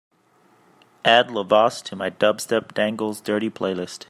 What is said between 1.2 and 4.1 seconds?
la voce to my Dubstep Dangles Dirty playlist